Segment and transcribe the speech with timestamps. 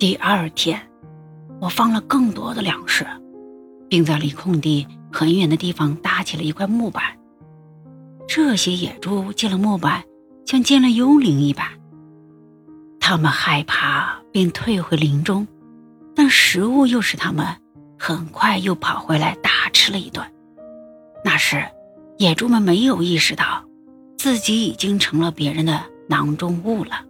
[0.00, 0.80] 第二天，
[1.60, 3.06] 我放了更多的粮食，
[3.86, 7.02] 并在离空地很远的地方搭起了一块木板。
[8.26, 10.02] 这些野猪见了木板，
[10.46, 11.66] 像见了幽灵一般，
[12.98, 15.46] 它们害怕并退回林中，
[16.16, 17.46] 但食物又使它们
[17.98, 20.26] 很快又跑回来大吃了一顿。
[21.22, 21.62] 那时，
[22.16, 23.62] 野猪们没有意识到
[24.16, 25.78] 自己已经成了别人的
[26.08, 27.04] 囊中物了。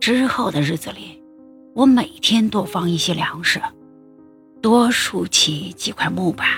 [0.00, 1.22] 之后的日子里，
[1.76, 3.60] 我每天多放一些粮食，
[4.62, 6.48] 多竖起几块木板，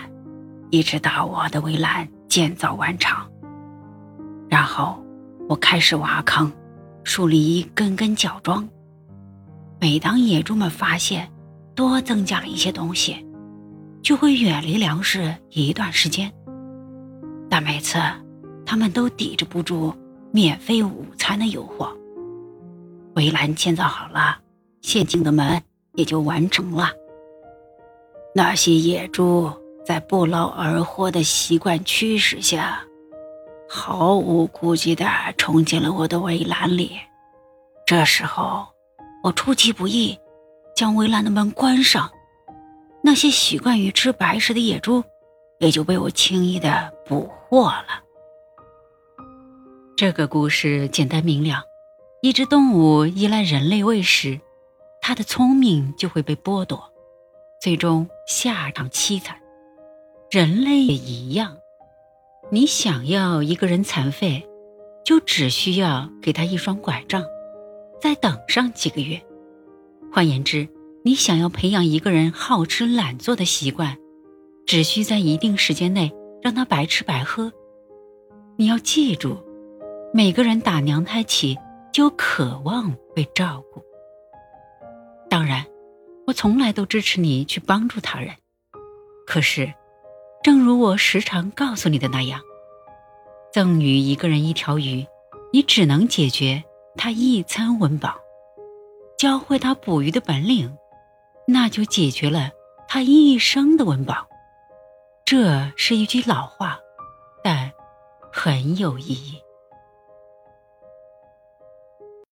[0.70, 3.18] 一直到我的围栏建造完成。
[4.48, 5.04] 然后，
[5.48, 6.52] 我开始挖坑，
[7.02, 8.68] 树立一根根角桩。
[9.80, 11.28] 每当野猪们发现
[11.74, 13.26] 多增加了一些东西，
[14.00, 16.32] 就会远离粮食一段时间。
[17.50, 17.98] 但每次，
[18.64, 19.92] 他们都抵制不住
[20.30, 21.88] 免费午餐的诱惑。
[23.16, 24.38] 围栏建造好了，
[24.88, 25.62] 陷阱的门
[25.96, 26.92] 也就完成了。
[28.34, 29.52] 那些野猪
[29.84, 32.80] 在不劳而获的习惯驱使下，
[33.68, 35.04] 毫无顾忌地
[35.36, 36.92] 冲进了我的围栏里。
[37.84, 38.66] 这时候，
[39.22, 40.18] 我出其不意，
[40.74, 42.10] 将围栏的门关上。
[43.02, 45.04] 那些习惯于吃白食的野猪，
[45.58, 48.02] 也就被我轻易地捕获了。
[49.98, 51.60] 这个故事简单明了。
[52.22, 54.40] 一只动物依赖人类喂食，
[55.08, 56.92] 他的聪明就会被剥夺，
[57.62, 59.38] 最终下场凄惨。
[60.30, 61.56] 人类也一样，
[62.50, 64.46] 你想要一个人残废，
[65.06, 67.24] 就只需要给他一双拐杖，
[67.98, 69.18] 再等上几个月。
[70.12, 70.68] 换言之，
[71.02, 73.96] 你想要培养一个人好吃懒做的习惯，
[74.66, 76.12] 只需在一定时间内
[76.42, 77.50] 让他白吃白喝。
[78.58, 79.38] 你要记住，
[80.12, 81.56] 每个人打娘胎起。
[81.90, 83.82] 就渴望被照顾。
[85.38, 85.64] 当然，
[86.26, 88.34] 我从来都支持你去帮助他人。
[89.24, 89.72] 可是，
[90.42, 92.40] 正如我时常告诉你的那样，
[93.52, 95.06] 赠予一个人一条鱼，
[95.52, 96.64] 你只能解决
[96.96, 98.14] 他一餐温饱；
[99.16, 100.76] 教会他捕鱼的本领，
[101.46, 102.50] 那就解决了
[102.88, 104.26] 他一生的温饱。
[105.24, 106.80] 这是一句老话，
[107.44, 107.70] 但
[108.32, 109.40] 很有意义。